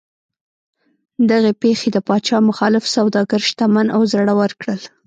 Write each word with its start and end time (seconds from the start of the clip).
دغې 1.29 1.51
پېښې 1.61 1.89
د 1.93 1.97
پاچا 2.07 2.37
مخالف 2.49 2.83
سوداګر 2.95 3.39
شتمن 3.49 3.87
او 3.95 4.01
زړور 4.11 4.51
کړل. 4.61 4.79